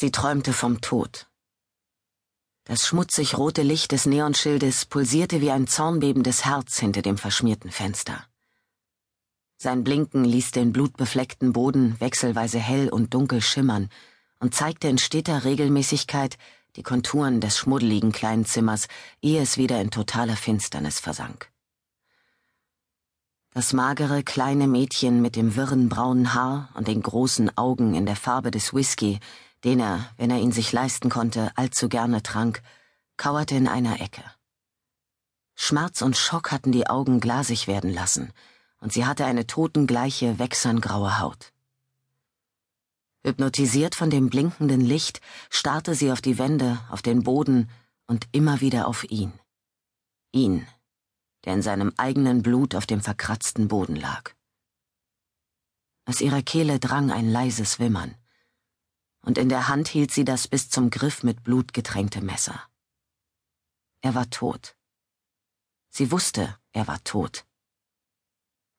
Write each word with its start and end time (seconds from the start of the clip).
Sie 0.00 0.12
träumte 0.12 0.52
vom 0.52 0.80
Tod. 0.80 1.26
Das 2.62 2.86
schmutzig 2.86 3.36
rote 3.36 3.62
Licht 3.62 3.90
des 3.90 4.06
Neonschildes 4.06 4.86
pulsierte 4.86 5.40
wie 5.40 5.50
ein 5.50 5.66
zornbebendes 5.66 6.44
Herz 6.44 6.78
hinter 6.78 7.02
dem 7.02 7.18
verschmierten 7.18 7.72
Fenster. 7.72 8.24
Sein 9.56 9.82
Blinken 9.82 10.24
ließ 10.24 10.52
den 10.52 10.72
blutbefleckten 10.72 11.52
Boden 11.52 12.00
wechselweise 12.00 12.60
hell 12.60 12.90
und 12.90 13.12
dunkel 13.12 13.42
schimmern 13.42 13.88
und 14.38 14.54
zeigte 14.54 14.86
in 14.86 14.98
steter 14.98 15.42
Regelmäßigkeit 15.42 16.38
die 16.76 16.84
Konturen 16.84 17.40
des 17.40 17.58
schmuddeligen 17.58 18.12
kleinen 18.12 18.44
Zimmers, 18.44 18.86
ehe 19.20 19.42
es 19.42 19.56
wieder 19.56 19.80
in 19.80 19.90
totaler 19.90 20.36
Finsternis 20.36 21.00
versank. 21.00 21.50
Das 23.52 23.72
magere 23.72 24.22
kleine 24.22 24.68
Mädchen 24.68 25.22
mit 25.22 25.34
dem 25.34 25.56
wirren 25.56 25.88
braunen 25.88 26.34
Haar 26.34 26.68
und 26.74 26.86
den 26.86 27.02
großen 27.02 27.58
Augen 27.58 27.94
in 27.94 28.06
der 28.06 28.14
Farbe 28.14 28.52
des 28.52 28.72
Whisky, 28.72 29.18
den 29.64 29.80
er, 29.80 30.10
wenn 30.16 30.30
er 30.30 30.38
ihn 30.38 30.52
sich 30.52 30.72
leisten 30.72 31.10
konnte, 31.10 31.50
allzu 31.56 31.88
gerne 31.88 32.22
trank, 32.22 32.62
kauerte 33.16 33.56
in 33.56 33.68
einer 33.68 34.00
Ecke. 34.00 34.22
Schmerz 35.54 36.02
und 36.02 36.16
Schock 36.16 36.52
hatten 36.52 36.70
die 36.70 36.86
Augen 36.86 37.18
glasig 37.18 37.66
werden 37.66 37.92
lassen, 37.92 38.32
und 38.80 38.92
sie 38.92 39.04
hatte 39.04 39.24
eine 39.24 39.46
totengleiche, 39.46 40.38
wechserngraue 40.38 41.18
Haut. 41.18 41.52
Hypnotisiert 43.24 43.96
von 43.96 44.10
dem 44.10 44.30
blinkenden 44.30 44.80
Licht 44.80 45.20
starrte 45.50 45.96
sie 45.96 46.12
auf 46.12 46.20
die 46.20 46.38
Wände, 46.38 46.78
auf 46.88 47.02
den 47.02 47.24
Boden 47.24 47.68
und 48.06 48.28
immer 48.30 48.60
wieder 48.60 48.86
auf 48.86 49.02
ihn. 49.10 49.32
Ihn, 50.30 50.66
der 51.44 51.54
in 51.54 51.62
seinem 51.62 51.92
eigenen 51.96 52.42
Blut 52.42 52.76
auf 52.76 52.86
dem 52.86 53.00
verkratzten 53.00 53.66
Boden 53.66 53.96
lag. 53.96 54.30
Aus 56.06 56.20
ihrer 56.20 56.42
Kehle 56.42 56.78
drang 56.78 57.10
ein 57.10 57.28
leises 57.28 57.80
Wimmern 57.80 58.14
und 59.22 59.38
in 59.38 59.48
der 59.48 59.68
Hand 59.68 59.88
hielt 59.88 60.12
sie 60.12 60.24
das 60.24 60.48
bis 60.48 60.70
zum 60.70 60.90
Griff 60.90 61.22
mit 61.22 61.42
Blut 61.42 61.72
getränkte 61.72 62.20
Messer. 62.20 62.62
Er 64.00 64.14
war 64.14 64.30
tot. 64.30 64.76
Sie 65.90 66.10
wusste, 66.10 66.56
er 66.72 66.86
war 66.86 67.02
tot. 67.04 67.44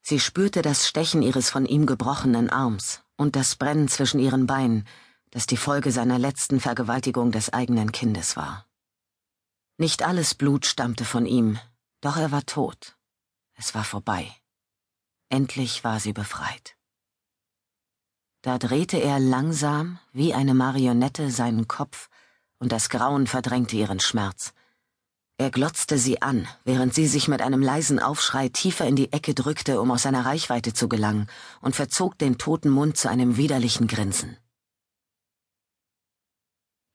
Sie 0.00 0.20
spürte 0.20 0.62
das 0.62 0.88
Stechen 0.88 1.22
ihres 1.22 1.50
von 1.50 1.66
ihm 1.66 1.84
gebrochenen 1.84 2.48
Arms 2.48 3.02
und 3.16 3.36
das 3.36 3.56
Brennen 3.56 3.88
zwischen 3.88 4.20
ihren 4.20 4.46
Beinen, 4.46 4.86
das 5.30 5.46
die 5.46 5.56
Folge 5.56 5.92
seiner 5.92 6.18
letzten 6.18 6.60
Vergewaltigung 6.60 7.32
des 7.32 7.52
eigenen 7.52 7.92
Kindes 7.92 8.36
war. 8.36 8.66
Nicht 9.76 10.02
alles 10.02 10.34
Blut 10.34 10.64
stammte 10.64 11.04
von 11.04 11.26
ihm, 11.26 11.58
doch 12.00 12.16
er 12.16 12.32
war 12.32 12.46
tot. 12.46 12.96
Es 13.54 13.74
war 13.74 13.84
vorbei. 13.84 14.34
Endlich 15.28 15.84
war 15.84 16.00
sie 16.00 16.12
befreit. 16.12 16.77
Da 18.42 18.58
drehte 18.58 18.98
er 18.98 19.18
langsam, 19.18 19.98
wie 20.12 20.32
eine 20.32 20.54
Marionette, 20.54 21.30
seinen 21.30 21.66
Kopf, 21.66 22.08
und 22.58 22.70
das 22.70 22.88
Grauen 22.88 23.26
verdrängte 23.26 23.76
ihren 23.76 24.00
Schmerz. 24.00 24.52
Er 25.38 25.50
glotzte 25.50 25.98
sie 25.98 26.22
an, 26.22 26.48
während 26.64 26.94
sie 26.94 27.06
sich 27.06 27.28
mit 27.28 27.42
einem 27.42 27.62
leisen 27.62 28.00
Aufschrei 28.00 28.48
tiefer 28.48 28.86
in 28.86 28.96
die 28.96 29.12
Ecke 29.12 29.34
drückte, 29.34 29.80
um 29.80 29.90
aus 29.90 30.02
seiner 30.02 30.24
Reichweite 30.26 30.72
zu 30.72 30.88
gelangen, 30.88 31.28
und 31.60 31.76
verzog 31.76 32.18
den 32.18 32.38
toten 32.38 32.70
Mund 32.70 32.96
zu 32.96 33.08
einem 33.08 33.36
widerlichen 33.36 33.86
Grinsen. 33.86 34.36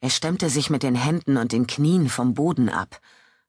Er 0.02 0.10
stemmte 0.10 0.50
sich 0.50 0.70
mit 0.70 0.84
den 0.84 0.96
Händen 0.96 1.38
und 1.38 1.54
den 1.54 1.68
Knien 1.68 2.10
vom 2.10 2.34
Boden 2.34 2.68
ab. 2.68 3.00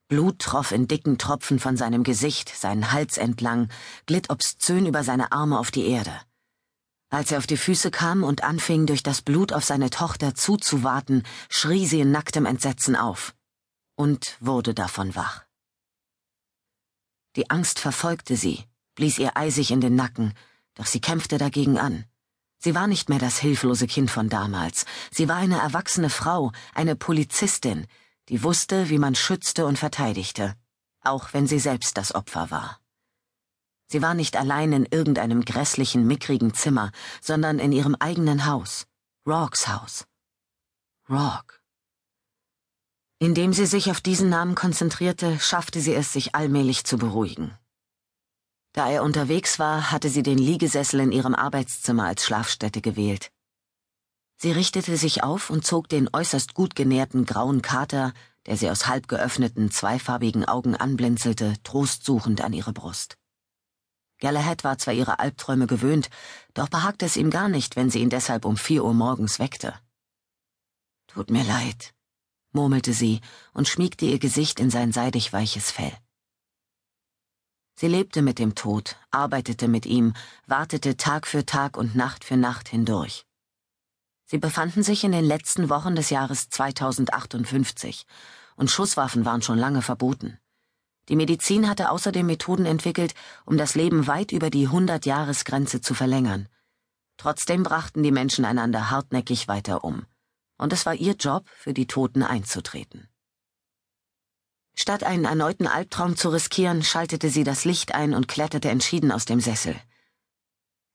Blut 0.07 0.39
troff 0.39 0.71
in 0.71 0.87
dicken 0.87 1.19
Tropfen 1.19 1.59
von 1.59 1.77
seinem 1.77 2.05
Gesicht, 2.05 2.49
seinen 2.49 2.93
Hals 2.93 3.19
entlang, 3.19 3.69
glitt 4.07 4.31
obszön 4.31 4.87
über 4.87 5.03
seine 5.03 5.33
Arme 5.33 5.59
auf 5.59 5.73
die 5.73 5.87
Erde. 5.87 6.13
Als 7.15 7.31
er 7.31 7.39
auf 7.39 7.47
die 7.47 7.57
Füße 7.57 7.93
kam 7.93 8.25
und 8.25 8.43
anfing, 8.43 8.87
durch 8.87 9.05
das 9.05 9.23
Blut 9.23 9.53
auf 9.53 9.65
seine 9.65 9.89
Tochter 9.89 10.35
zuzuwarten, 10.35 11.23
schrie 11.49 11.87
sie 11.87 12.01
in 12.01 12.11
nacktem 12.11 12.45
Entsetzen 12.45 12.97
auf 12.97 13.37
und 13.95 14.37
wurde 14.41 14.75
davon 14.75 15.15
wach. 15.15 15.45
Die 17.37 17.51
Angst 17.51 17.79
verfolgte 17.79 18.37
sie, 18.37 18.65
blies 18.97 19.21
ihr 19.21 19.37
eisig 19.37 19.71
in 19.71 19.81
den 19.81 19.95
Nacken, 19.95 20.35
doch 20.75 20.87
sie 20.87 21.01
kämpfte 21.01 21.39
dagegen 21.39 21.79
an. 21.79 22.05
Sie 22.59 22.75
war 22.75 22.89
nicht 22.89 23.09
mehr 23.09 23.21
das 23.21 23.39
hilflose 23.39 23.87
Kind 23.87 24.11
von 24.11 24.29
damals, 24.29 24.85
sie 25.13 25.29
war 25.29 25.37
eine 25.37 25.61
erwachsene 25.61 26.11
Frau, 26.11 26.51
eine 26.75 26.97
Polizistin, 26.97 27.87
die 28.29 28.43
wusste, 28.43 28.91
wie 28.91 28.99
man 28.99 29.15
schützte 29.15 29.67
und 29.67 29.79
verteidigte, 29.79 30.57
auch 31.01 31.33
wenn 31.33 31.47
sie 31.47 31.61
selbst 31.61 31.97
das 31.97 32.13
Opfer 32.13 32.51
war. 32.51 32.81
Sie 33.87 34.03
war 34.03 34.15
nicht 34.15 34.37
allein 34.37 34.73
in 34.73 34.87
irgendeinem 34.91 35.45
grässlichen, 35.45 36.07
mickrigen 36.07 36.55
Zimmer, 36.55 36.91
sondern 37.21 37.59
in 37.59 37.73
ihrem 37.73 37.95
eigenen 37.95 38.47
Haus, 38.47 38.87
Rocks 39.27 39.69
Haus. 39.69 40.05
Rock. 41.09 41.61
Indem 43.19 43.53
sie 43.53 43.67
sich 43.67 43.91
auf 43.91 44.01
diesen 44.01 44.29
Namen 44.29 44.55
konzentrierte, 44.55 45.39
schaffte 45.39 45.81
sie 45.81 45.95
es, 45.95 46.13
sich 46.13 46.35
allmählich 46.35 46.85
zu 46.85 46.99
beruhigen. 46.99 47.57
Da 48.73 48.91
er 48.91 49.03
unterwegs 49.03 49.59
war, 49.59 49.93
hatte 49.93 50.09
sie 50.09 50.23
den 50.23 50.39
Liegesessel 50.39 51.01
in 51.01 51.13
ihrem 51.13 51.35
Arbeitszimmer 51.35 52.05
als 52.05 52.25
Schlafstätte 52.25 52.81
gewählt. 52.81 53.31
Sie 54.37 54.51
richtete 54.51 54.97
sich 54.97 55.23
auf 55.23 55.49
und 55.49 55.65
zog 55.65 55.89
den 55.89 56.09
äußerst 56.13 56.55
gut 56.55 56.75
genährten 56.75 57.25
grauen 57.25 57.63
Kater, 57.63 58.13
der 58.47 58.57
sie 58.57 58.69
aus 58.69 58.89
halb 58.89 59.09
geöffneten, 59.09 59.71
zweifarbigen 59.71 60.45
Augen 60.45 60.75
anblinzelte, 60.75 61.55
trostsuchend 61.63 62.41
an 62.41 62.53
ihre 62.53 62.73
Brust. 62.73 63.17
Galahad 64.21 64.65
war 64.65 64.79
zwar 64.79 64.95
ihre 64.95 65.19
Albträume 65.19 65.67
gewöhnt, 65.67 66.09
doch 66.55 66.69
behagte 66.69 67.07
es 67.07 67.17
ihm 67.17 67.31
gar 67.31 67.49
nicht, 67.49 67.77
wenn 67.77 67.91
sie 67.91 68.01
ihn 68.01 68.11
deshalb 68.11 68.45
um 68.45 68.57
vier 68.57 68.85
Uhr 68.85 68.95
morgens 68.95 69.39
weckte. 69.39 69.75
Tut 71.07 71.31
mir 71.31 71.45
leid, 71.45 71.95
murmelte 72.53 72.93
sie 72.93 73.21
und 73.53 73.69
schmiegte 73.69 74.07
ihr 74.07 74.19
Gesicht 74.19 74.61
in 74.61 74.71
sein 74.71 74.93
seidig 74.93 75.33
weiches 75.33 75.71
Fell. 75.71 75.93
Sie 77.77 77.89
lebte 77.89 78.23
mit 78.23 78.39
dem 78.39 78.55
Tod, 78.55 78.97
arbeitete 79.11 79.67
mit 79.67 79.85
ihm, 79.85 80.15
wartete 80.47 80.97
Tag 80.97 81.27
für 81.27 81.45
Tag 81.45 81.77
und 81.77 81.97
Nacht 81.97 82.25
für 82.25 82.37
Nacht 82.37 82.69
hindurch. 82.69 83.27
Sie 84.27 84.39
befanden 84.39 84.83
sich 84.83 85.05
in 85.05 85.13
den 85.13 85.25
letzten 85.25 85.69
Wochen 85.69 85.97
des 85.97 86.11
Jahres 86.11 86.49
2058 86.49 88.07
und 88.57 88.71
Schusswaffen 88.71 89.25
waren 89.25 89.43
schon 89.43 89.59
lange 89.59 89.83
verboten. 89.83 90.39
Die 91.09 91.17
Medizin 91.17 91.69
hatte 91.69 91.91
außerdem 91.91 92.27
Methoden 92.27 92.65
entwickelt, 92.65 93.15
um 93.45 93.59
das 93.59 93.75
Leben 93.75 94.07
weit 94.07 94.33
über 94.33 94.51
die 94.51 94.69
100-Jahres-Grenze 94.69 95.81
zu 95.81 95.95
verlängern. 95.95 96.49
Trotzdem 97.17 97.63
brachten 97.63 98.03
die 98.03 98.11
Menschen 98.11 98.45
einander 98.45 98.91
hartnäckig 98.91 99.47
weiter 99.47 99.85
um. 99.85 100.07
Und 100.57 100.73
es 100.73 100.87
war 100.87 100.95
ihr 100.95 101.15
Job, 101.15 101.47
für 101.49 101.75
die 101.75 101.87
Toten 101.87 102.23
einzutreten. 102.23 103.09
Statt 104.77 105.05
einen 105.05 105.25
erneuten 105.25 105.67
Albtraum 105.67 106.17
zu 106.17 106.31
riskieren, 106.31 106.83
schaltete 106.83 107.31
sie 107.31 107.45
das 107.45 107.65
Licht 107.65 107.95
ein 107.95 108.15
und 108.15 108.27
kletterte 108.27 108.71
entschieden 108.71 109.13
aus 109.13 109.25
dem 109.25 109.41
Sessel. 109.41 109.77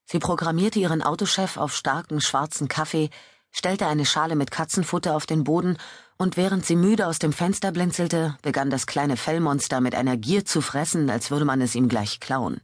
Sie 0.05 0.19
programmierte 0.19 0.79
ihren 0.79 1.03
Autochef 1.03 1.55
auf 1.57 1.75
starken 1.75 2.19
schwarzen 2.19 2.67
Kaffee, 2.67 3.09
stellte 3.51 3.87
eine 3.87 4.05
Schale 4.05 4.35
mit 4.35 4.51
Katzenfutter 4.51 5.15
auf 5.15 5.25
den 5.25 5.43
Boden 5.43 5.77
und 6.17 6.37
während 6.37 6.65
sie 6.65 6.75
müde 6.75 7.07
aus 7.07 7.19
dem 7.19 7.33
Fenster 7.33 7.71
blinzelte, 7.71 8.37
begann 8.41 8.69
das 8.69 8.87
kleine 8.87 9.17
Fellmonster 9.17 9.79
mit 9.81 9.95
einer 9.95 10.17
Gier 10.17 10.45
zu 10.45 10.61
fressen, 10.61 11.09
als 11.09 11.31
würde 11.31 11.45
man 11.45 11.61
es 11.61 11.75
ihm 11.75 11.87
gleich 11.87 12.19
klauen. 12.19 12.61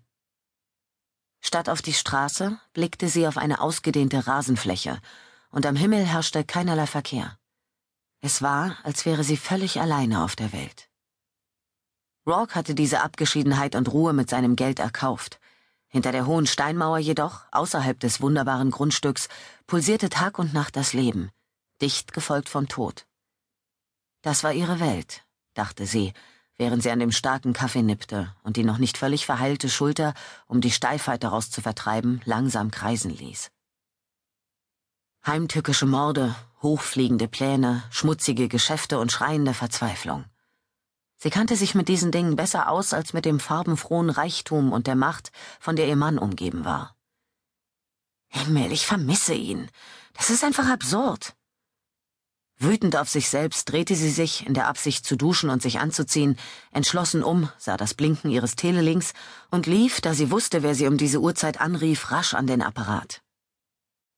Statt 1.42 1.70
auf 1.70 1.82
die 1.82 1.94
Straße 1.94 2.60
blickte 2.74 3.08
sie 3.08 3.28
auf 3.28 3.38
eine 3.38 3.62
ausgedehnte 3.62 4.28
Rasenfläche, 4.28 5.00
und 5.52 5.66
am 5.66 5.76
Himmel 5.76 6.06
herrschte 6.06 6.44
keinerlei 6.44 6.86
Verkehr. 6.86 7.38
Es 8.20 8.42
war, 8.42 8.78
als 8.84 9.06
wäre 9.06 9.24
sie 9.24 9.38
völlig 9.38 9.80
alleine 9.80 10.24
auf 10.24 10.36
der 10.36 10.52
Welt. 10.52 10.90
Rourke 12.28 12.56
hatte 12.56 12.74
diese 12.74 13.02
Abgeschiedenheit 13.02 13.76
und 13.76 13.94
Ruhe 13.94 14.12
mit 14.12 14.30
seinem 14.30 14.56
Geld 14.56 14.80
erkauft. 14.80 15.40
Hinter 15.96 16.12
der 16.12 16.26
hohen 16.26 16.46
Steinmauer 16.46 16.98
jedoch, 16.98 17.44
außerhalb 17.54 17.98
des 17.98 18.20
wunderbaren 18.20 18.70
Grundstücks, 18.70 19.30
pulsierte 19.66 20.10
Tag 20.10 20.40
und 20.40 20.54
Nacht 20.54 20.76
das 20.76 20.92
Leben, 20.92 21.32
dicht 21.82 22.12
gefolgt 22.12 22.50
vom 22.50 22.68
Tod. 22.68 23.06
Das 24.22 24.44
war 24.44 24.52
ihre 24.52 24.82
Welt, 24.82 25.24
dachte 25.54 25.86
sie, 25.86 26.12
während 26.58 26.84
sie 26.84 26.92
an 26.92 27.00
dem 27.00 27.14
starken 27.14 27.54
Kaffee 27.54 27.82
nippte 27.82 28.36
und 28.44 28.58
die 28.58 28.66
noch 28.66 28.78
nicht 28.78 28.98
völlig 28.98 29.26
verheilte 29.26 29.70
Schulter, 29.70 30.14
um 30.48 30.60
die 30.60 30.72
Steifheit 30.72 31.24
daraus 31.24 31.50
zu 31.50 31.62
vertreiben, 31.62 32.20
langsam 32.26 32.72
kreisen 32.72 33.12
ließ. 33.12 33.50
Heimtückische 35.26 35.86
Morde, 35.86 36.36
hochfliegende 36.62 37.30
Pläne, 37.30 37.84
schmutzige 37.90 38.50
Geschäfte 38.50 39.00
und 39.00 39.14
schreiende 39.14 39.54
Verzweiflung. 39.54 40.26
Sie 41.26 41.32
kannte 41.32 41.56
sich 41.56 41.74
mit 41.74 41.88
diesen 41.88 42.12
Dingen 42.12 42.36
besser 42.36 42.70
aus 42.70 42.94
als 42.94 43.14
mit 43.14 43.26
dem 43.26 43.40
farbenfrohen 43.40 44.12
Reichtum 44.12 44.72
und 44.72 44.86
der 44.86 44.94
Macht, 44.94 45.32
von 45.60 45.76
der 45.76 45.88
ihr 45.88 45.96
Mann 45.96 46.20
umgeben 46.20 46.66
war. 46.66 46.96
Himmel, 48.28 48.72
ich 48.72 48.86
vermisse 48.86 49.34
ihn. 49.34 49.68
Das 50.14 50.30
ist 50.30 50.44
einfach 50.44 50.70
absurd. 50.70 51.34
Wütend 52.60 52.96
auf 52.96 53.10
sich 53.10 53.28
selbst 53.28 53.72
drehte 53.72 53.96
sie 53.96 54.12
sich, 54.12 54.46
in 54.46 54.54
der 54.54 54.68
Absicht 54.68 55.04
zu 55.04 55.16
duschen 55.16 55.50
und 55.50 55.64
sich 55.64 55.80
anzuziehen, 55.80 56.38
entschlossen 56.70 57.24
um, 57.24 57.50
sah 57.58 57.76
das 57.76 57.96
Blinken 57.96 58.30
ihres 58.30 58.56
Telelinks 58.56 59.14
und 59.50 59.66
lief, 59.66 60.02
da 60.02 60.14
sie 60.14 60.30
wusste, 60.30 60.62
wer 60.62 60.76
sie 60.76 60.86
um 60.86 60.98
diese 60.98 61.22
Uhrzeit 61.22 61.60
anrief, 61.60 62.12
rasch 62.12 62.36
an 62.36 62.46
den 62.46 62.62
Apparat. 62.62 63.25